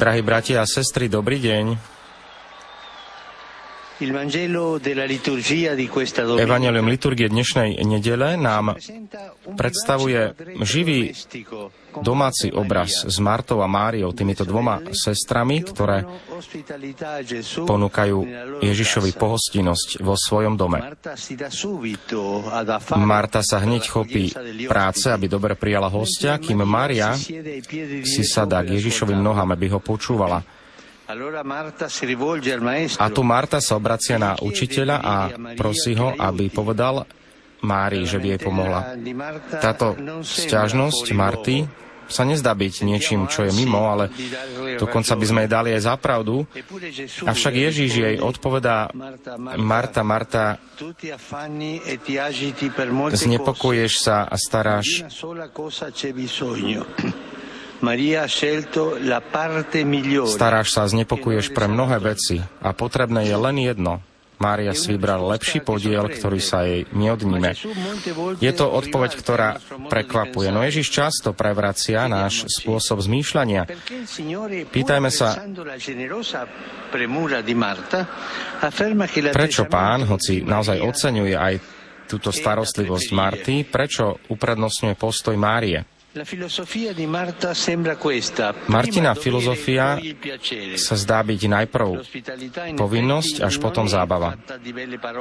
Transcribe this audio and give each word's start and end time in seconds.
Drahí 0.00 0.22
bratia 0.24 0.64
a 0.64 0.66
sestry, 0.66 1.08
dobrý 1.08 1.36
deň. 1.36 1.91
Evangelium 6.40 6.86
liturgie 6.88 7.28
dnešnej 7.28 7.76
nedele 7.84 8.40
nám 8.40 8.80
predstavuje 9.52 10.32
živý 10.64 11.12
domáci 12.00 12.48
obraz 12.48 13.04
s 13.04 13.20
Martou 13.20 13.60
a 13.60 13.68
Máriou, 13.68 14.16
týmito 14.16 14.48
dvoma 14.48 14.80
sestrami, 14.96 15.60
ktoré 15.60 16.08
ponúkajú 17.68 18.18
Ježišovi 18.64 19.12
pohostinnosť 19.12 20.00
vo 20.00 20.16
svojom 20.16 20.56
dome. 20.56 20.80
Marta 22.96 23.44
sa 23.44 23.60
hneď 23.60 23.82
chopí 23.92 24.32
práce, 24.64 25.12
aby 25.12 25.28
dobre 25.28 25.52
prijala 25.52 25.92
hostia, 25.92 26.40
kým 26.40 26.64
Mária 26.64 27.12
si 28.08 28.22
sadá 28.24 28.64
k 28.64 28.80
Ježišovým 28.80 29.20
nohám, 29.20 29.52
aby 29.52 29.68
ho 29.68 29.84
počúvala. 29.84 30.61
A 32.98 33.06
tu 33.12 33.22
Marta 33.22 33.58
sa 33.60 33.76
obracia 33.76 34.16
na 34.16 34.36
učiteľa 34.40 34.96
a 35.00 35.14
prosí 35.54 35.92
ho, 35.96 36.12
aby 36.16 36.48
povedal 36.48 37.04
Mári, 37.62 38.02
že 38.08 38.18
by 38.18 38.26
jej 38.34 38.40
pomohla. 38.42 38.80
Táto 39.62 39.94
stiažnosť 40.24 41.04
Marty 41.14 41.56
sa 42.12 42.28
nezdá 42.28 42.52
byť 42.52 42.74
niečím, 42.84 43.24
čo 43.30 43.48
je 43.48 43.52
mimo, 43.56 43.88
ale 43.88 44.12
dokonca 44.76 45.16
by 45.16 45.24
sme 45.24 45.40
jej 45.46 45.50
dali 45.50 45.70
aj 45.72 45.82
zapravdu. 45.88 46.44
Avšak 47.24 47.54
Ježíš 47.56 47.92
jej 47.96 48.16
odpovedá, 48.20 48.92
Marta, 49.56 50.02
Marta, 50.04 50.60
znepokoješ 53.16 53.92
sa 54.02 54.28
a 54.28 54.36
staráš. 54.36 55.08
Staráš 60.30 60.68
sa 60.70 60.86
znepokuješ 60.86 61.50
pre 61.50 61.66
mnohé 61.66 61.98
veci 61.98 62.38
a 62.62 62.70
potrebné 62.70 63.26
je 63.26 63.36
len 63.36 63.56
jedno, 63.58 64.00
Mária 64.42 64.74
si 64.74 64.90
vybral 64.90 65.22
lepší 65.30 65.62
podiel, 65.62 66.02
ktorý 66.10 66.42
sa 66.42 66.66
jej 66.66 66.82
neodníme. 66.90 67.54
Je 68.42 68.50
to 68.50 68.66
odpoveď, 68.66 69.10
ktorá 69.14 69.62
prekvapuje. 69.86 70.50
No 70.50 70.66
Ježiš 70.66 70.90
často 70.90 71.30
prevracia 71.30 72.10
náš 72.10 72.50
spôsob 72.50 72.98
zmýšľania. 73.06 73.70
Pýtajme 74.66 75.10
sa, 75.14 75.38
prečo 79.30 79.62
pán, 79.70 80.10
hoci 80.10 80.42
naozaj 80.42 80.78
oceňuje 80.82 81.36
aj 81.38 81.54
túto 82.10 82.34
starostlivosť 82.34 83.08
Marty, 83.14 83.54
prečo 83.62 84.18
uprednostňuje 84.26 84.98
postoj 84.98 85.38
Márie? 85.38 85.91
Martina 88.68 89.16
filozofia 89.16 89.96
sa 90.76 90.94
zdá 91.00 91.24
byť 91.24 91.40
najprv 91.48 91.88
povinnosť, 92.76 93.40
až 93.40 93.56
potom 93.56 93.88
zábava. 93.88 94.36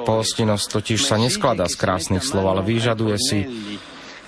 Pohostinnosť 0.04 0.66
totiž 0.68 1.00
sa 1.00 1.16
neskladá 1.16 1.72
z 1.72 1.80
krásnych 1.80 2.28
slov, 2.28 2.52
ale 2.52 2.68
vyžaduje 2.68 3.16
si 3.16 3.40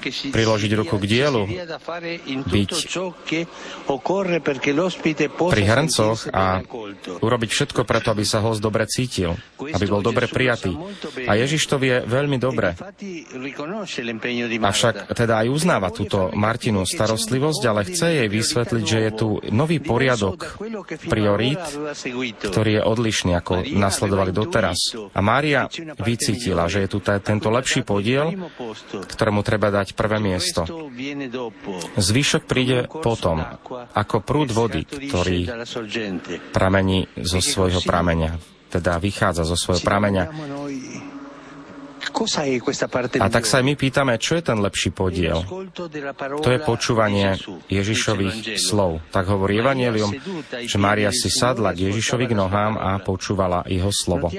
priložiť 0.09 0.71
ruku 0.75 0.95
k 0.99 1.05
dielu, 1.05 1.43
byť 2.43 2.71
pri 5.37 5.63
hrncoch 5.63 6.19
a 6.33 6.59
urobiť 7.23 7.49
všetko 7.53 7.81
preto, 7.87 8.11
aby 8.11 8.23
sa 8.27 8.43
host 8.43 8.59
dobre 8.59 8.87
cítil, 8.89 9.37
aby 9.59 9.85
bol 9.87 10.01
dobre 10.03 10.27
prijatý. 10.27 10.75
A 11.27 11.39
Ježiš 11.39 11.69
to 11.69 11.79
vie 11.79 12.03
veľmi 12.03 12.37
dobre. 12.41 12.75
Avšak 14.63 14.95
teda 15.13 15.33
aj 15.43 15.47
uznáva 15.47 15.89
túto 15.93 16.31
Martinu 16.33 16.83
starostlivosť, 16.83 17.61
ale 17.67 17.81
chce 17.87 18.07
jej 18.23 18.29
vysvetliť, 18.29 18.83
že 18.83 18.99
je 18.99 19.11
tu 19.13 19.27
nový 19.51 19.77
poriadok 19.79 20.59
priorít, 21.07 21.61
ktorý 22.43 22.71
je 22.79 22.83
odlišný, 22.83 23.31
ako 23.37 23.67
nasledovali 23.67 24.31
doteraz. 24.35 24.77
A 25.13 25.19
Mária 25.21 25.67
vycítila, 26.01 26.67
že 26.67 26.85
je 26.85 26.89
tu 26.89 26.99
tento 27.03 27.49
lepší 27.53 27.85
podiel, 27.85 28.33
ktorému 29.07 29.41
treba 29.45 29.69
dať 29.69 29.92
prvé 29.93 30.17
miesto. 30.19 30.65
Zvyšok 31.95 32.43
príde 32.43 32.85
potom, 32.89 33.41
ako 33.93 34.15
prúd 34.25 34.49
vody, 34.51 34.85
ktorý 34.85 35.47
pramení 36.51 37.07
zo 37.21 37.39
svojho 37.39 37.81
prameňa, 37.85 38.37
teda 38.73 38.97
vychádza 38.97 39.45
zo 39.45 39.53
svojho 39.53 39.85
prameňa 39.85 40.23
a 42.13 43.27
tak 43.27 43.43
sa 43.49 43.59
aj 43.59 43.65
my 43.65 43.73
pýtame, 43.73 44.13
čo 44.21 44.37
je 44.37 44.43
ten 44.45 44.57
lepší 44.61 44.93
podiel. 44.93 45.41
To 46.39 46.49
je 46.53 46.59
počúvanie 46.61 47.35
Ježišových 47.67 48.61
slov. 48.61 49.01
Tak 49.09 49.25
hovorí 49.33 49.57
Evangelium, 49.57 50.13
že 50.63 50.77
Mária 50.77 51.09
si 51.09 51.33
sadla 51.33 51.73
k 51.73 51.89
Ježišovi 51.89 52.29
k 52.29 52.37
nohám 52.37 52.77
a 52.77 53.01
počúvala 53.01 53.65
jeho 53.65 53.89
slovo. 53.89 54.29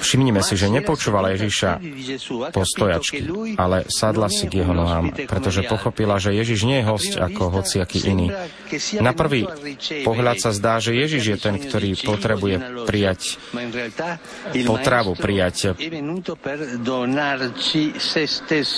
Všimnime 0.00 0.40
si, 0.40 0.54
že 0.56 0.66
nepočúvala 0.72 1.28
Ježiša 1.36 1.70
po 2.50 2.62
stojačky, 2.64 3.18
ale 3.60 3.84
sadla 3.92 4.32
si 4.32 4.48
k 4.48 4.64
jeho 4.64 4.72
nohám, 4.72 5.12
pretože 5.28 5.68
pochopila, 5.68 6.16
že 6.16 6.32
Ježiš 6.32 6.64
nie 6.64 6.80
je 6.80 6.88
host 6.88 7.12
ako 7.20 7.60
hociaký 7.60 8.08
iný. 8.08 8.32
Na 9.04 9.12
prvý 9.12 9.44
pohľad 10.02 10.40
sa 10.40 10.50
zdá, 10.56 10.80
že 10.80 10.96
Ježiš 10.96 11.24
je 11.36 11.36
ten, 11.36 11.54
ktorý 11.60 11.94
potrebuje 12.00 12.56
prijať 12.88 13.36
potravu, 14.64 15.12
prijať 15.14 15.76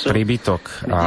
príbytok. 0.09 0.63
A 0.91 1.01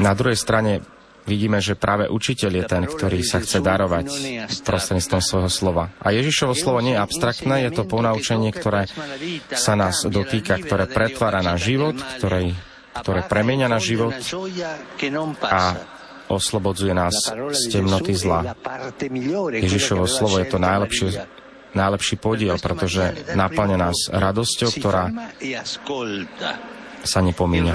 na 0.00 0.12
druhej 0.14 0.38
strane 0.38 0.82
vidíme, 1.28 1.62
že 1.62 1.78
práve 1.78 2.10
učiteľ 2.10 2.50
je 2.50 2.64
ten, 2.66 2.82
ktorý 2.90 3.20
sa 3.22 3.38
chce 3.38 3.62
darovať 3.62 4.06
prostredníctvom 4.66 5.22
svojho 5.22 5.50
slova. 5.52 5.94
A 6.02 6.10
Ježišovo 6.10 6.58
slovo 6.58 6.82
nie 6.82 6.98
je 6.98 7.02
abstraktné, 7.02 7.68
je 7.68 7.70
to 7.70 7.86
ponaučenie, 7.86 8.50
ktoré 8.50 8.90
sa 9.54 9.78
nás 9.78 10.02
dotýka, 10.06 10.58
ktoré 10.58 10.90
pretvára 10.90 11.44
na 11.44 11.54
život, 11.54 11.94
ktoré, 12.18 12.56
ktoré 12.98 13.20
premenia 13.30 13.70
na 13.70 13.78
život 13.78 14.16
a 15.46 15.62
oslobodzuje 16.30 16.94
nás 16.94 17.14
z 17.34 17.62
temnoty 17.74 18.14
zla. 18.14 18.54
Ježišovo 19.50 20.06
slovo 20.06 20.38
je 20.38 20.46
to 20.46 20.58
najlepšie 20.62 21.08
najlepší 21.74 22.16
podiel, 22.18 22.56
pretože 22.58 23.34
naplňa 23.34 23.76
nás 23.78 23.98
radosťou, 24.10 24.70
ktorá 24.78 25.10
sa 27.00 27.20
nepomíňa. 27.24 27.72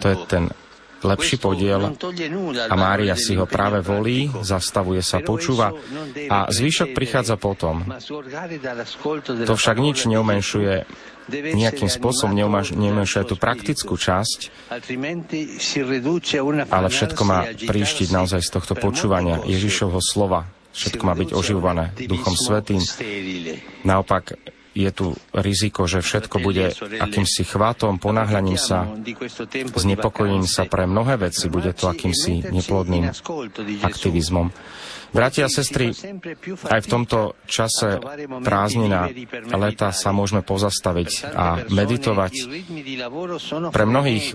To 0.00 0.08
je 0.08 0.18
ten 0.28 0.44
lepší 1.04 1.36
podiel 1.36 1.92
a 2.64 2.74
Mária 2.74 3.12
si 3.12 3.36
ho 3.36 3.44
práve 3.44 3.84
volí, 3.84 4.32
zastavuje 4.40 5.04
sa, 5.04 5.20
počúva 5.20 5.76
a 6.32 6.48
zvyšok 6.48 6.96
prichádza 6.96 7.36
potom. 7.36 7.84
To 9.44 9.54
však 9.54 9.76
nič 9.76 10.08
neumenšuje 10.08 10.74
nejakým 11.32 11.88
spôsobom 11.88 12.36
neumenšuje 12.72 13.24
tú 13.24 13.36
praktickú 13.40 13.96
časť, 13.96 14.68
ale 16.68 16.88
všetko 16.92 17.22
má 17.24 17.48
príštiť 17.48 18.08
naozaj 18.12 18.40
z 18.44 18.50
tohto 18.52 18.76
počúvania 18.76 19.40
Ježišovho 19.48 20.04
slova, 20.04 20.44
Všetko 20.74 21.02
má 21.06 21.14
byť 21.14 21.30
oživované 21.32 21.94
Duchom 21.94 22.34
Svetým. 22.34 22.82
Naopak 23.86 24.34
je 24.74 24.90
tu 24.90 25.14
riziko, 25.30 25.86
že 25.86 26.02
všetko 26.02 26.42
bude 26.42 26.74
akýmsi 26.98 27.46
chvátom, 27.46 28.02
ponáhľaním 28.02 28.58
sa, 28.58 28.90
znepokojením 29.78 30.50
sa 30.50 30.66
pre 30.66 30.90
mnohé 30.90 31.30
veci, 31.30 31.46
bude 31.46 31.70
to 31.78 31.86
akýmsi 31.86 32.50
neplodným 32.50 33.06
aktivizmom. 33.86 34.50
Bratia 35.14 35.46
a 35.46 35.52
sestry, 35.52 35.94
aj 36.66 36.80
v 36.82 36.88
tomto 36.90 37.38
čase 37.46 38.02
prázdnina 38.42 39.06
leta 39.54 39.94
sa 39.94 40.10
môžeme 40.10 40.42
pozastaviť 40.42 41.30
a 41.30 41.62
meditovať. 41.70 42.32
Pre 43.70 43.84
mnohých 43.86 44.34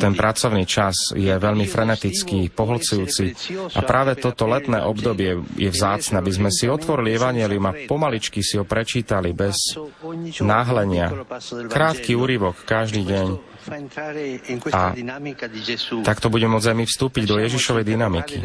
ten 0.00 0.14
pracovný 0.16 0.64
čas 0.64 1.12
je 1.12 1.28
veľmi 1.28 1.68
frenetický, 1.68 2.48
pohlcujúci 2.48 3.36
a 3.76 3.80
práve 3.84 4.16
toto 4.16 4.48
letné 4.48 4.80
obdobie 4.80 5.44
je 5.60 5.68
vzácne, 5.68 6.16
aby 6.24 6.32
sme 6.32 6.48
si 6.48 6.64
otvorili 6.64 7.20
Evangelium 7.20 7.68
a 7.68 7.76
pomaličky 7.84 8.40
si 8.40 8.56
ho 8.56 8.64
prečítali 8.64 9.36
bez 9.36 9.76
náhlenia. 10.40 11.12
Krátky 11.68 12.16
úryvok 12.16 12.64
každý 12.64 13.04
deň 13.04 13.56
A 14.70 14.94
takto 16.06 16.30
budeme 16.30 16.54
môcť 16.54 16.70
aj 16.70 16.76
my 16.78 16.86
vstúpiť 16.86 17.24
do 17.26 17.36
Ježišovej 17.42 17.84
dynamiky. 17.84 18.38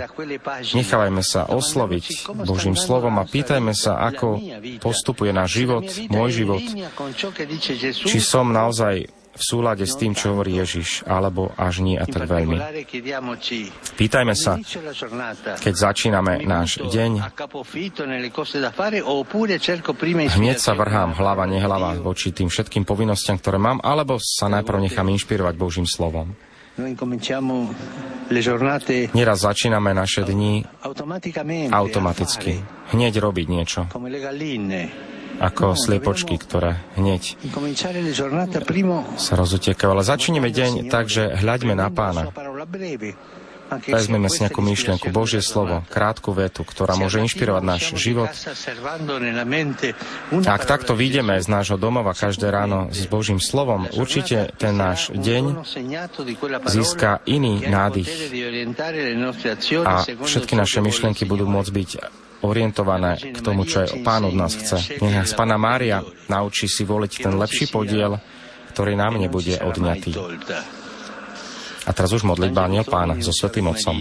Nechávajme 0.73 1.21
sa 1.21 1.45
osloviť 1.45 2.33
Božím 2.41 2.73
slovom 2.73 3.21
a 3.21 3.29
pýtajme 3.29 3.73
sa, 3.77 4.01
ako 4.01 4.41
postupuje 4.81 5.29
náš 5.29 5.61
život, 5.61 5.85
môj 6.09 6.29
život, 6.41 6.63
či 7.93 8.17
som 8.17 8.49
naozaj 8.49 9.20
v 9.31 9.43
súlade 9.43 9.87
s 9.87 9.95
tým, 9.95 10.11
čo 10.11 10.35
hovorí 10.35 10.59
Ježiš, 10.59 11.07
alebo 11.07 11.55
až 11.55 11.79
nie 11.79 11.95
a 11.95 12.03
tak 12.03 12.27
veľmi. 12.27 12.59
Pýtajme 13.95 14.33
sa, 14.35 14.59
keď 15.59 15.73
začíname 15.73 16.43
náš 16.43 16.83
deň, 16.83 17.11
hneď 20.35 20.57
sa 20.59 20.73
vrhám 20.75 21.11
hlava, 21.15 21.43
nehlava 21.47 21.95
voči 21.99 22.35
tým 22.35 22.51
všetkým 22.51 22.83
povinnostiam, 22.83 23.39
ktoré 23.39 23.55
mám, 23.55 23.79
alebo 23.79 24.19
sa 24.19 24.51
najprv 24.51 24.91
nechám 24.91 25.07
inšpirovať 25.07 25.55
Božím 25.55 25.87
slovom. 25.87 26.35
Neraz 29.11 29.37
začíname 29.43 29.91
naše 29.91 30.23
dni 30.23 30.63
automaticky, 31.71 32.63
hneď 32.95 33.13
robiť 33.19 33.47
niečo 33.51 33.81
ako 35.41 35.73
sliepočky, 35.73 36.37
ktoré 36.37 36.77
hneď 36.93 37.33
sa 39.17 39.33
rozutekajú. 39.33 39.89
Ale 39.89 40.03
začneme 40.05 40.53
deň 40.53 40.93
tak, 40.93 41.09
že 41.09 41.33
hľaďme 41.33 41.73
na 41.73 41.89
pána. 41.89 42.29
Vezmeme 43.71 44.27
si 44.27 44.43
nejakú 44.43 44.59
myšlienku, 44.59 45.15
Božie 45.15 45.39
slovo, 45.39 45.79
krátku 45.87 46.35
vetu, 46.35 46.67
ktorá 46.67 46.99
môže 46.99 47.23
inšpirovať 47.23 47.63
náš 47.63 47.83
život. 47.95 48.27
Ak 50.43 50.63
takto 50.67 50.91
vyjdeme 50.91 51.39
z 51.39 51.47
nášho 51.47 51.79
domova 51.79 52.11
každé 52.11 52.51
ráno 52.51 52.91
s 52.91 53.07
Božím 53.07 53.39
slovom, 53.39 53.87
určite 53.95 54.51
ten 54.59 54.75
náš 54.75 55.15
deň 55.15 55.63
získa 56.67 57.23
iný 57.23 57.63
nádych 57.63 58.11
a 59.87 60.03
všetky 60.03 60.53
naše 60.59 60.83
myšlienky 60.83 61.23
budú 61.23 61.47
môcť 61.47 61.71
byť 61.71 61.91
orientované 62.41 63.17
k 63.17 63.39
tomu, 63.41 63.65
čo 63.65 63.85
je 63.85 64.01
Pán 64.01 64.25
od 64.25 64.35
nás 64.35 64.57
chce. 64.57 64.97
Nech 65.01 65.15
nás 65.15 65.31
Pána 65.37 65.57
Mária 65.57 66.01
naučí 66.29 66.65
si 66.65 66.83
voliť 66.85 67.11
ten 67.21 67.33
lepší 67.37 67.69
podiel, 67.69 68.17
ktorý 68.73 68.97
nám 68.97 69.21
nebude 69.21 69.61
odňatý. 69.61 70.11
A 71.81 71.89
teraz 71.97 72.13
už 72.13 72.25
modlitba 72.25 72.69
Aniel 72.69 72.85
Pána 72.85 73.17
so 73.21 73.33
Svetým 73.33 73.69
Otcom. 73.69 73.97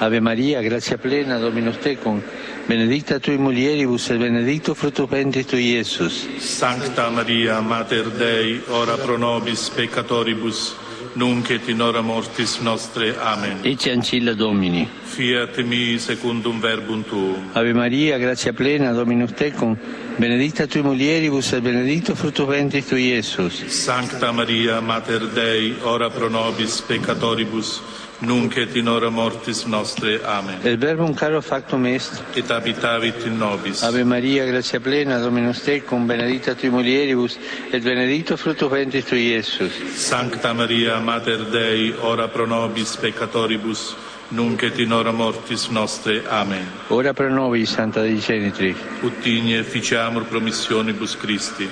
Ave 0.00 0.24
Maria, 0.24 0.64
gratia 0.64 0.96
plena, 0.96 1.36
Dominus 1.36 1.76
tecum, 1.84 2.16
benedicta 2.64 3.20
tui 3.20 3.36
mulieribus 3.36 4.08
et 4.08 4.16
benedictus 4.16 4.72
fructus 4.72 5.04
ventris 5.04 5.44
tui, 5.44 5.76
Iesus. 5.76 6.40
Sancta 6.40 7.12
Maria, 7.12 7.60
Mater 7.60 8.08
Dei, 8.08 8.64
ora 8.72 8.96
pro 8.96 9.20
nobis 9.20 9.68
peccatoribus, 9.68 10.87
nunc 11.14 11.50
et 11.50 11.68
in 11.68 11.80
hora 11.80 12.00
mortis 12.00 12.58
nostre. 12.60 13.16
Amen. 13.18 13.58
Ecce 13.62 13.90
ancilla 13.92 14.34
Domini. 14.34 14.88
Fiat 15.02 15.58
mi 15.62 15.98
secundum 15.98 16.60
verbum 16.60 17.04
tuum. 17.04 17.50
Ave 17.52 17.72
Maria, 17.72 18.18
gratia 18.18 18.52
plena, 18.52 18.92
Dominus 18.92 19.32
tecum, 19.32 19.76
benedicta 20.16 20.66
tui 20.66 20.82
mulieribus 20.82 21.52
et 21.52 21.62
benedictus 21.62 22.18
fructus 22.18 22.46
ventris 22.46 22.86
tui, 22.86 23.08
Iesus. 23.08 23.64
Sancta 23.66 24.32
Maria, 24.32 24.80
Mater 24.80 25.26
Dei, 25.28 25.74
ora 25.82 26.10
pro 26.10 26.28
nobis 26.28 26.80
peccatoribus, 26.80 27.80
nunc 28.20 28.56
et 28.56 28.74
in 28.76 28.88
hora 28.88 29.10
mortis 29.10 29.64
nostre. 29.64 30.20
Amen. 30.24 30.58
El 30.62 30.76
verbum 30.78 31.14
caro 31.14 31.40
factum 31.40 31.86
est, 31.86 32.22
et 32.34 32.50
habitavit 32.50 33.26
in 33.26 33.38
nobis. 33.38 33.82
Ave 33.82 34.04
Maria, 34.04 34.46
gratia 34.46 34.80
plena, 34.80 35.18
Dominus 35.18 35.62
tecum, 35.62 36.06
benedicta 36.06 36.54
tui 36.54 36.70
mulieribus, 36.70 37.38
et 37.70 37.82
benedictus 37.82 38.40
fructus 38.40 38.70
ventris 38.70 39.04
tui, 39.04 39.28
Iesus. 39.28 39.72
Sancta 39.94 40.52
Maria, 40.52 40.98
Mater 40.98 41.44
Dei, 41.44 41.94
ora 42.00 42.28
pro 42.28 42.46
nobis 42.46 42.96
peccatoribus, 42.96 43.94
nunc 44.30 44.62
et 44.62 44.78
in 44.78 44.92
hora 44.92 45.12
mortis 45.12 45.68
nostre. 45.68 46.22
Amen. 46.28 46.66
Ora 46.88 47.12
pro 47.12 47.28
nobis, 47.28 47.70
Santa 47.70 48.00
Dei 48.00 48.18
Genitri. 48.18 48.74
Ut 49.02 49.24
igne 49.24 49.62
ficiamur 49.62 50.24
promissionibus 50.24 51.16
Christi. 51.16 51.68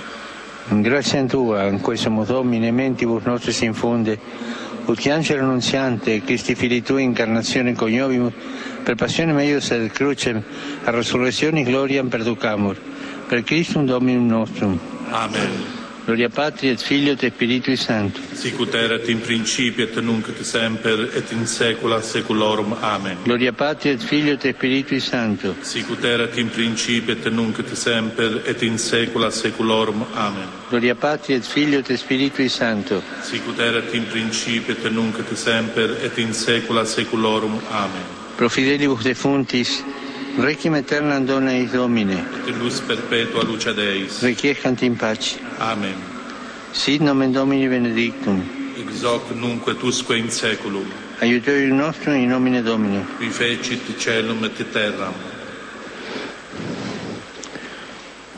Grazie 0.69 1.21
a 1.21 1.27
Tua, 1.27 1.69
in 1.69 1.81
questo 1.81 2.11
Domine, 2.27 2.73
mentibus 2.73 3.23
nostris 3.23 3.61
infunde, 3.61 4.19
ut 4.87 4.99
che 4.99 5.11
angelo 5.11 5.43
annunziante, 5.43 6.23
Cristi 6.23 6.55
fili 6.55 6.83
tui, 6.83 7.03
incarnazione 7.03 7.75
coniovimus, 7.75 8.33
per 8.85 8.95
passione 8.95 9.33
meius 9.33 9.71
et 9.71 9.93
crucem, 9.93 10.43
a 10.85 10.91
resurrezione 10.91 11.65
gloriam 11.65 12.09
perducamur, 12.09 12.77
per 13.29 13.43
Christum 13.43 13.85
Dominum 13.87 14.27
nostrum. 14.27 14.79
Amen. 15.11 15.85
gloria 16.07 16.29
Patri 16.29 16.69
et 16.69 16.81
Filio 16.81 17.17
et 17.19 17.33
Spiritui 17.33 17.77
Sancto. 17.77 18.21
Sicut 18.33 18.73
erat 18.75 19.09
in 19.09 19.21
principio 19.21 19.85
et 19.85 19.97
nunc 20.01 20.29
et 20.29 20.45
semper 20.45 21.11
et 21.13 21.33
in 21.33 21.47
saecula 21.47 22.01
saeculorum. 22.01 22.77
Amen. 22.81 23.19
Gloria 23.25 23.53
Patri 23.53 23.91
et 23.91 24.01
Filio 24.01 24.35
et 24.35 24.55
Spiritui 24.55 25.01
Sancto. 25.01 25.57
Sicut 25.63 26.05
erat 26.05 26.39
in 26.39 26.49
principio 26.49 27.13
et 27.13 27.27
nunc 27.27 27.59
et 27.59 27.75
semper 27.77 28.41
et 28.47 28.63
in 28.63 28.79
saecula 28.79 29.33
saeculorum. 29.33 30.07
Amen. 30.15 30.47
Gloria 30.71 30.95
Patri 30.95 31.35
et 31.35 31.45
Filio 31.45 31.81
et 31.81 31.97
Spiritui 31.97 32.49
Sancto. 32.49 33.03
Sicut 33.23 33.59
erat 33.59 33.93
in 33.93 34.07
principio 34.07 34.77
et 34.77 34.91
nunc 34.93 35.19
et 35.19 35.37
semper 35.37 35.99
et 36.05 36.19
in 36.19 36.33
saecula 36.33 36.85
saeculorum. 36.87 37.59
Amen. 37.73 38.07
Pro 38.37 38.49
fidelibus 38.49 39.03
defuntis 39.03 39.83
Requiem 40.39 40.75
aeternam 40.75 41.25
dona 41.25 41.53
eis 41.53 41.73
Domine. 41.73 42.25
Et 42.47 42.53
lux 42.53 42.81
perpetua 42.81 43.43
luce 43.45 43.73
Deis. 43.73 44.23
Requiescant 44.23 44.83
in 44.83 44.95
pace. 44.95 45.39
Amen. 45.59 45.95
Sit 46.73 47.01
nomen 47.01 47.33
Domini 47.33 47.69
benedictum. 47.69 48.43
Ex 48.77 49.03
hoc 49.03 49.31
nunc 49.35 49.67
et 49.69 49.83
usque 49.83 50.17
in 50.19 50.29
saeculum. 50.31 50.85
Aiuterium 51.23 51.79
nostrum 51.79 52.15
in 52.15 52.29
nomine 52.29 52.63
Domini. 52.63 53.01
Qui 53.19 53.31
fecit 53.31 53.81
caelum 53.99 54.45
et 54.45 54.73
terram. 54.73 55.15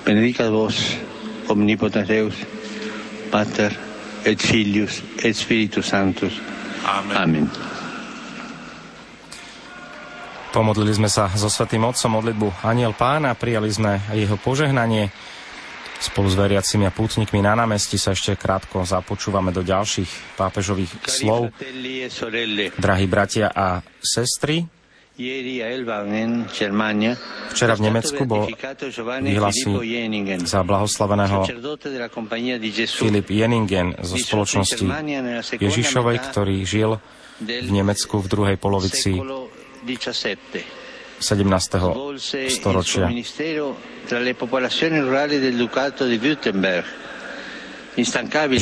Benedicat 0.05 0.51
vos 0.51 0.97
omnipotens 1.49 2.07
Deus, 2.07 2.35
Pater 3.31 3.73
et 4.25 4.41
Filius 4.41 5.03
et 5.23 5.35
Spiritus 5.35 5.87
Sanctus. 5.87 6.41
Amen. 6.85 7.17
Amen. 7.17 7.78
Pomodlili 10.49 10.97
sme 10.97 11.13
sa 11.13 11.29
so 11.37 11.53
Svetým 11.53 11.85
Otcom 11.85 12.17
modlitbu 12.17 12.65
Aniel 12.65 12.97
Pána, 12.97 13.37
prijali 13.37 13.69
sme 13.69 14.01
jeho 14.17 14.41
požehnanie. 14.41 15.13
Spolu 15.99 16.31
s 16.31 16.39
veriacimi 16.39 16.87
a 16.87 16.95
pútnikmi 16.95 17.43
na 17.43 17.59
námestí 17.59 17.99
sa 17.99 18.15
ešte 18.15 18.39
krátko 18.39 18.87
započúvame 18.87 19.51
do 19.51 19.67
ďalších 19.67 20.39
pápežových 20.39 20.95
slov. 21.11 21.51
Drahí 22.79 23.07
bratia 23.11 23.51
a 23.51 23.83
sestry, 23.99 24.63
Včera 27.51 27.75
v 27.75 27.83
Nemecku 27.83 28.23
bol 28.23 28.47
vyhlasí 29.19 29.75
za 30.47 30.63
blahoslaveného 30.63 31.43
Filip 32.87 33.27
Jeningen 33.27 33.99
zo 33.99 34.15
spoločnosti 34.15 34.87
Ježišovej, 35.59 36.17
ktorý 36.23 36.63
žil 36.63 37.03
v 37.43 37.71
Nemecku 37.75 38.23
v 38.23 38.27
druhej 38.31 38.57
polovici 38.63 39.19
17. 41.19 41.49
storočia. 42.53 43.11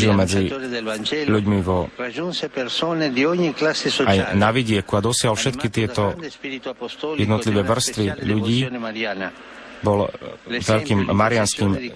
Žil 0.01 0.17
medzi 0.17 0.49
ľuďmi 1.29 1.59
vo, 1.61 1.93
aj 4.09 4.33
na 4.33 4.49
vidieku 4.49 4.97
a 4.97 5.01
dosiahol 5.05 5.37
všetky 5.37 5.69
tieto 5.69 6.17
jednotlivé 7.21 7.61
vrstvy 7.61 8.05
ľudí 8.25 8.65
bol 9.85 10.09
veľkým 10.47 11.13
marianským 11.13 11.93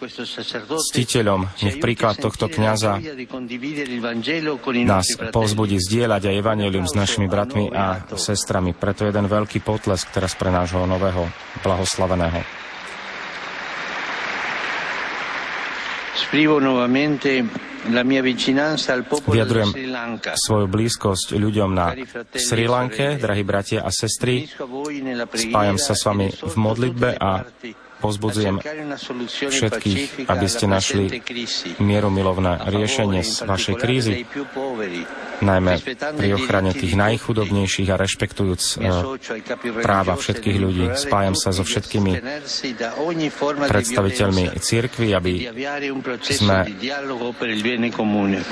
ctiteľom. 0.92 1.48
Nech 1.64 1.78
príklad 1.80 2.20
tohto 2.20 2.48
kniaza 2.50 3.00
nás 4.84 5.06
povzbudí 5.32 5.76
zdieľať 5.80 6.22
aj 6.28 6.34
evanelium 6.34 6.86
s 6.88 6.94
našimi 6.96 7.30
bratmi 7.30 7.72
a 7.72 8.04
sestrami. 8.16 8.76
Preto 8.76 9.08
jeden 9.08 9.28
veľký 9.28 9.64
potlesk 9.64 10.12
teraz 10.12 10.36
pre 10.36 10.52
nášho 10.52 10.84
nového 10.84 11.28
blahoslaveného. 11.64 12.40
Vyjadrujem 19.26 19.70
svoju 20.38 20.66
blízkosť 20.70 21.34
ľuďom 21.34 21.70
na 21.74 21.90
Sri 22.38 22.70
Lanke, 22.70 23.18
drahí 23.18 23.42
bratia 23.42 23.82
a 23.82 23.90
sestry. 23.90 24.46
Spájam 25.34 25.74
sa 25.74 25.98
s 25.98 26.02
vami 26.06 26.30
v 26.30 26.54
modlitbe 26.54 27.18
a 27.18 27.42
pozbudzujem 28.00 28.56
všetkých, 29.30 30.26
aby 30.26 30.46
ste 30.48 30.64
našli 30.66 31.04
mieromilovné 31.78 32.64
riešenie 32.66 33.20
z 33.20 33.44
vašej 33.44 33.74
krízy, 33.76 34.24
najmä 35.44 35.80
pri 36.16 36.28
ochrane 36.36 36.72
tých 36.72 36.96
najchudobnejších 36.96 37.88
a 37.92 37.96
rešpektujúc 38.00 38.60
e, 38.60 38.88
práva 39.80 40.16
všetkých 40.16 40.56
ľudí. 40.56 40.86
Spájam 40.96 41.36
sa 41.36 41.52
so 41.52 41.64
všetkými 41.64 42.12
predstaviteľmi 43.68 44.44
cirkvy, 44.60 45.08
aby 45.16 45.32
sme 46.24 46.56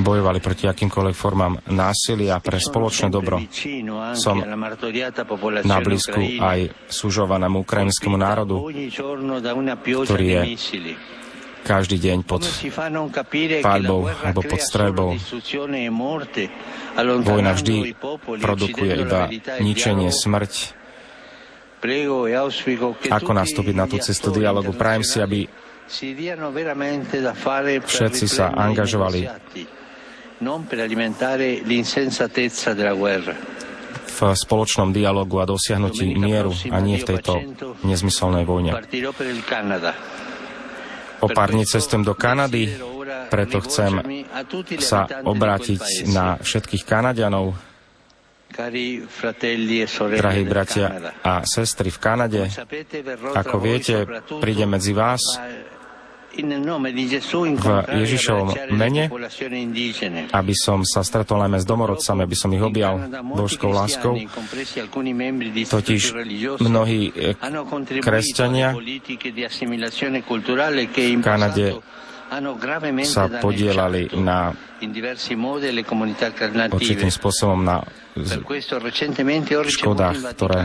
bojovali 0.01 0.39
proti 0.41 0.65
akýmkoľvek 0.69 1.17
formám 1.17 1.61
násilia 1.73 2.41
pre 2.41 2.61
spoločné 2.61 3.09
dobro. 3.13 3.41
Som 4.17 4.43
na 5.65 5.79
blízku 5.81 6.21
aj 6.41 6.59
súžovanému 6.89 7.63
ukrajinskému 7.63 8.17
národu, 8.17 8.69
ktorý 10.09 10.27
je 10.27 10.43
každý 11.69 12.01
deň 12.01 12.19
pod 12.25 12.49
palbou 13.61 14.09
alebo 14.09 14.41
pod 14.41 14.61
streľbou. 14.61 15.11
Vojna 17.23 17.53
vždy 17.53 17.77
produkuje 18.41 18.93
iba 19.05 19.29
ničenie, 19.61 20.09
smrť. 20.09 20.75
Ako 23.13 23.31
nastúpiť 23.37 23.75
na 23.77 23.87
tú 23.87 24.03
cestu 24.03 24.35
dialogu? 24.35 24.75
Prajem 24.75 25.05
si, 25.07 25.23
aby 25.23 25.47
všetci 27.87 28.27
sa 28.27 28.51
angažovali 28.51 29.21
v 34.19 34.35
spoločnom 34.35 34.91
dialogu 34.91 35.39
a 35.39 35.47
dosiahnutí 35.47 36.19
mieru 36.19 36.51
a 36.75 36.83
nie 36.83 36.99
v 36.99 37.15
tejto 37.15 37.39
nezmyselnej 37.87 38.43
vojne. 38.43 38.75
O 41.19 41.29
pár 41.31 41.55
dní 41.55 41.67
cestujem 41.67 42.03
do 42.03 42.15
Kanady, 42.19 42.75
preto 43.31 43.63
chcem 43.63 44.03
sa 44.83 45.07
obrátiť 45.23 46.11
na 46.11 46.39
všetkých 46.43 46.83
Kanadianov, 46.83 47.55
drahí 50.19 50.43
bratia 50.49 51.13
a 51.21 51.45
sestry 51.45 51.93
v 51.93 51.99
Kanade. 52.01 52.43
Ako 53.37 53.61
viete, 53.61 54.09
príde 54.41 54.65
medzi 54.65 54.97
vás 54.97 55.21
v 56.37 57.69
Ježišovom 58.05 58.49
mene, 58.77 59.09
aby 60.31 60.55
som 60.55 60.85
sa 60.85 61.01
stretol 61.03 61.41
najmä 61.43 61.59
s 61.59 61.67
domorodcami, 61.67 62.23
aby 62.29 62.37
som 62.37 62.53
ich 62.53 62.63
objal 62.63 63.01
božskou 63.25 63.73
láskou. 63.73 64.15
Totiž 65.69 66.03
mnohí 66.63 67.13
eh, 67.17 67.35
kresťania 68.05 68.77
v 68.77 69.01
Kanade 71.25 71.67
sa 73.09 73.25
podielali 73.41 74.13
na 74.21 74.53
určitým 76.71 77.11
spôsobom 77.11 77.61
na 77.65 77.83
škodách, 79.67 80.17
ktoré, 80.37 80.61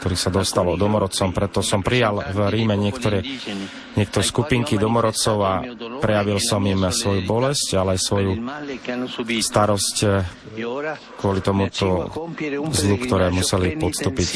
ktorý 0.00 0.16
sa 0.16 0.30
dostalo 0.32 0.80
domorodcom. 0.80 1.32
Preto 1.34 1.60
som 1.60 1.84
prijal 1.84 2.24
v 2.30 2.38
Ríme 2.48 2.76
niektoré, 2.76 3.20
niektoré 3.96 4.24
skupinky 4.24 4.80
domorodcov 4.80 5.36
a 5.44 5.54
prejavil 6.00 6.38
som 6.40 6.62
im 6.64 6.88
svoju 6.88 7.26
bolesť, 7.26 7.68
ale 7.76 7.96
aj 7.96 8.00
svoju 8.00 8.32
starosť 9.44 9.96
kvôli 11.20 11.40
tomuto 11.44 12.08
zlu, 12.72 12.96
ktoré 12.96 13.28
museli 13.28 13.76
podstúpiť 13.76 14.30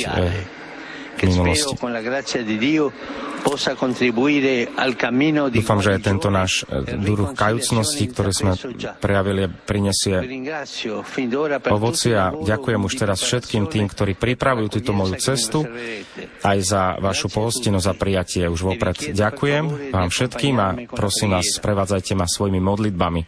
v 1.15 1.21
minulosti. 1.23 1.75
Dúfam, 5.53 5.81
že 5.85 5.93
tento 6.01 6.29
náš 6.33 6.65
eh, 6.65 6.97
druh 6.97 7.37
kajúcnosti, 7.37 8.05
ktorý 8.09 8.33
sme 8.33 8.53
prejavili, 8.99 9.53
prinesie 9.53 10.17
ovoci 11.69 12.17
a 12.17 12.33
ďakujem 12.33 12.81
už 12.81 12.95
teraz 12.97 13.21
všetkým 13.21 13.69
tým, 13.69 13.87
ktorí 13.87 14.17
pripravujú 14.17 14.81
túto 14.81 14.97
moju 14.97 15.21
cestu, 15.21 15.69
aj 16.41 16.59
za 16.65 16.83
vašu 16.99 17.29
pohostinu, 17.29 17.79
za 17.79 17.93
prijatie 17.93 18.49
už 18.49 18.75
vopred. 18.75 19.13
Ďakujem. 19.13 19.93
vám 19.93 20.09
všetkým 20.09 20.57
a 20.59 20.69
prosím 20.89 21.37
vás, 21.37 21.61
prevádzajte 21.61 22.17
ma 22.17 22.25
svojimi 22.25 22.61
modlitbami. 22.65 23.21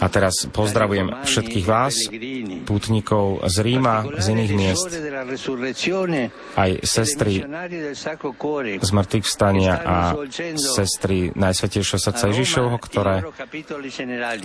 A 0.00 0.06
teraz 0.08 0.48
pozdravujem 0.48 1.24
všetkých 1.28 1.66
vás, 1.68 1.94
pútnikov 2.64 3.44
z 3.44 3.56
Ríma, 3.60 4.08
z 4.16 4.26
iných 4.32 4.52
miest, 4.56 4.88
aj 6.56 6.70
sestry 6.82 7.44
z 8.78 8.90
mŕtvych 8.94 9.24
vstania 9.26 9.74
a 9.82 9.96
sestry 10.54 11.34
Najsvetejšieho 11.34 11.98
srdca 11.98 12.24
Ježišovho, 12.30 12.76
ktoré 12.78 13.26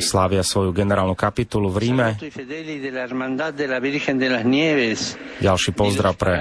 slávia 0.01 0.41
svoju 0.41 0.73
generálnu 0.73 1.13
kapitulu 1.13 1.69
v 1.69 1.77
Ríme. 1.85 2.07
Ďalší 5.37 5.71
pozdrav 5.77 6.13
pre 6.17 6.33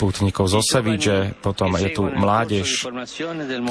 pútnikov 0.00 0.48
zo 0.48 0.64
Sevidže, 0.64 1.36
potom 1.44 1.76
je 1.76 1.92
tu 1.92 2.08
mládež, 2.08 2.88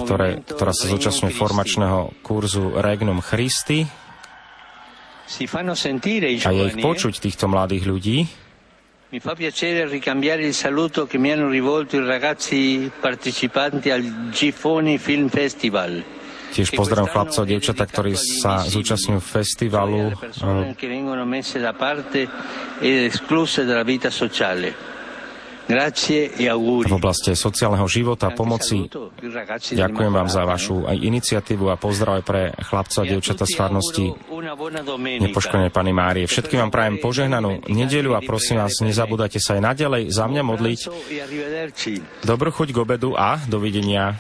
ktoré, 0.06 0.46
ktorá 0.46 0.74
sa 0.78 0.86
zúčastňuje 0.86 1.34
formačného 1.34 2.22
kurzu 2.22 2.78
Regnum 2.78 3.18
Christi. 3.26 3.90
A 6.46 6.52
je 6.54 6.64
ich 6.70 6.78
počuť, 6.78 7.14
týchto 7.18 7.50
mladých 7.50 7.84
ľudí. 7.90 8.18
Mi 9.10 9.20
fa 9.20 9.34
piacere 9.34 9.88
ricambiare 9.88 10.46
il 10.46 10.54
saluto 10.54 11.08
che 11.08 11.18
mi 11.18 11.32
hanno 11.32 11.50
rivolto 11.50 11.96
i 11.96 12.06
ragazzi 12.06 12.92
partecipanti 13.00 13.90
al 13.90 14.30
Gifoni 14.30 15.00
Film 15.00 15.30
Festival. 15.30 16.06
Tiež 16.54 16.70
pozdravím 16.78 17.10
chlapcov 17.10 17.42
a 17.42 17.50
dievčatá, 17.50 17.90
ktorí 17.90 18.14
sa 18.14 18.62
zúčastňujú 18.62 19.18
festivalu 19.18 20.14
v 25.70 26.94
oblasti 26.98 27.38
sociálneho 27.38 27.86
života 27.86 28.34
a 28.34 28.34
pomoci. 28.34 28.90
Ďakujem 29.70 30.10
vám 30.10 30.26
za 30.26 30.42
vašu 30.42 30.90
iniciatívu 30.90 31.70
a 31.70 31.78
pozdrav 31.78 32.26
pre 32.26 32.58
chlapcov 32.58 33.06
a 33.06 33.10
dievčatá 33.10 33.46
z 33.46 33.54
farnosti 33.54 34.06
Nepoškodené 35.22 35.70
Pani 35.70 35.94
Márie. 35.94 36.26
Všetkým 36.26 36.66
vám 36.66 36.74
prajem 36.74 36.98
požehnanú 36.98 37.70
nedeľu 37.70 38.18
a 38.18 38.26
prosím 38.26 38.66
vás, 38.66 38.82
nezabúdajte 38.82 39.38
sa 39.38 39.62
aj 39.62 39.78
naďalej 39.78 40.04
za 40.10 40.26
mňa 40.26 40.42
modliť. 40.42 40.80
Dobrú 42.26 42.50
chuť 42.50 42.74
k 42.74 42.78
obedu 42.82 43.14
a 43.14 43.38
dovidenia. 43.46 44.18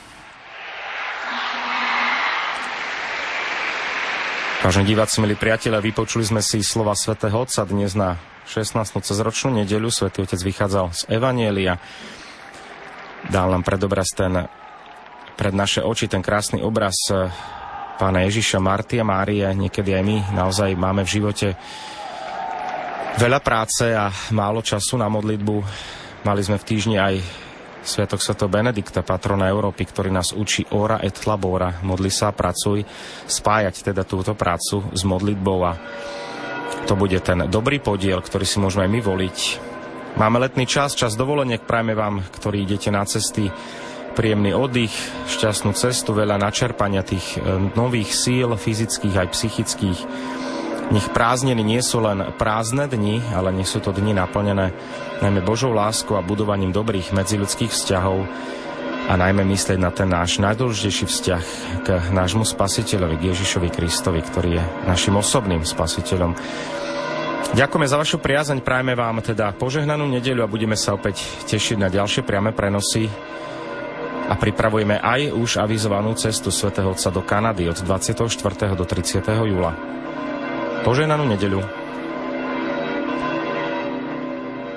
Vážení 4.59 4.91
diváci, 4.91 5.23
milí 5.23 5.33
priatelia, 5.33 5.81
vypočuli 5.81 6.29
sme 6.29 6.43
si 6.43 6.61
slova 6.61 6.93
svätého 6.93 7.41
Otca 7.41 7.63
dnes 7.65 7.95
na 7.95 8.19
16. 8.49 9.05
cezročnú 9.05 9.61
nedeľu 9.61 9.93
svätý 9.93 10.25
Otec 10.25 10.41
vychádzal 10.41 10.89
z 10.89 11.01
Evanielia. 11.13 11.77
Dal 13.29 13.53
nám 13.53 13.61
predobraz 13.61 14.09
ten, 14.17 14.33
pred 15.37 15.53
naše 15.53 15.85
oči 15.85 16.09
ten 16.09 16.25
krásny 16.25 16.65
obraz 16.65 16.97
eh, 17.13 17.29
pána 18.01 18.25
Ježiša, 18.25 18.57
Marty 18.57 19.05
Márie. 19.05 19.45
Niekedy 19.53 19.93
aj 19.93 20.01
my 20.01 20.17
naozaj 20.33 20.73
máme 20.73 21.05
v 21.05 21.13
živote 21.21 21.53
veľa 23.21 23.37
práce 23.45 23.93
a 23.93 24.09
málo 24.33 24.65
času 24.65 24.97
na 24.97 25.05
modlitbu. 25.13 25.55
Mali 26.25 26.41
sme 26.41 26.57
v 26.57 26.65
týždni 26.65 26.97
aj 26.97 27.21
Sviatok 27.85 28.17
Sv. 28.17 28.33
Benedikta, 28.49 29.05
patrona 29.05 29.45
Európy, 29.45 29.85
ktorý 29.85 30.09
nás 30.09 30.33
učí 30.33 30.65
ora 30.73 30.97
et 31.05 31.21
labora, 31.29 31.85
modli 31.85 32.09
sa 32.09 32.33
a 32.33 32.35
pracuj, 32.35 32.81
spájať 33.29 33.93
teda 33.93 34.09
túto 34.09 34.33
prácu 34.33 34.89
s 34.89 35.05
modlitbou 35.05 35.59
a 35.69 35.77
to 36.89 36.97
bude 36.97 37.21
ten 37.21 37.45
dobrý 37.45 37.77
podiel, 37.77 38.17
ktorý 38.17 38.49
si 38.49 38.57
môžeme 38.57 38.89
aj 38.89 38.91
my 38.97 39.01
voliť. 39.05 39.37
Máme 40.17 40.41
letný 40.41 40.65
čas, 40.65 40.97
čas 40.97 41.13
dovoleniek, 41.13 41.61
prajme 41.61 41.93
vám, 41.93 42.25
ktorí 42.33 42.65
idete 42.65 42.89
na 42.89 43.05
cesty, 43.05 43.53
príjemný 44.17 44.57
oddych, 44.57 44.89
šťastnú 45.29 45.77
cestu, 45.77 46.17
veľa 46.17 46.41
načerpania 46.41 47.05
tých 47.05 47.37
e, 47.37 47.69
nových 47.77 48.17
síl, 48.17 48.57
fyzických 48.57 49.21
aj 49.21 49.27
psychických. 49.37 49.99
Nech 50.89 51.13
prázdniny 51.13 51.61
nie 51.61 51.77
sú 51.85 52.01
len 52.01 52.25
prázdne 52.41 52.89
dni, 52.89 53.21
ale 53.37 53.53
nech 53.53 53.69
sú 53.69 53.85
to 53.85 53.93
dni 53.93 54.17
naplnené 54.17 54.73
najmä 55.21 55.45
Božou 55.45 55.69
láskou 55.69 56.17
a 56.17 56.25
budovaním 56.25 56.73
dobrých 56.73 57.13
medziľudských 57.13 57.69
vzťahov 57.69 58.25
a 59.07 59.13
najmä 59.15 59.47
myslieť 59.47 59.79
na 59.79 59.93
ten 59.93 60.11
náš 60.11 60.41
najdôležitejší 60.43 61.05
vzťah 61.07 61.43
k 61.85 61.87
nášmu 62.11 62.43
spasiteľovi, 62.43 63.15
k 63.15 63.27
Ježišovi 63.31 63.69
Kristovi, 63.71 64.19
ktorý 64.19 64.59
je 64.59 64.63
našim 64.89 65.15
osobným 65.15 65.63
spasiteľom. 65.63 66.35
Ďakujeme 67.49 67.87
za 67.89 67.97
vašu 67.97 68.17
priazeň, 68.21 68.61
prajme 68.61 68.93
vám 68.93 69.25
teda 69.25 69.55
požehnanú 69.57 70.05
nedeľu 70.05 70.45
a 70.45 70.51
budeme 70.51 70.77
sa 70.77 70.93
opäť 70.93 71.25
tešiť 71.49 71.81
na 71.81 71.89
ďalšie 71.89 72.21
priame 72.21 72.53
prenosy 72.53 73.09
a 74.29 74.37
pripravujeme 74.37 75.01
aj 75.01 75.33
už 75.33 75.57
avizovanú 75.57 76.13
cestu 76.13 76.53
svätého 76.53 76.93
Otca 76.93 77.09
do 77.09 77.25
Kanady 77.25 77.65
od 77.65 77.81
24. 77.81 78.29
do 78.77 78.85
30. 78.85 79.25
júla. 79.25 79.73
Požehnanú 80.85 81.25
nedeľu. 81.25 81.78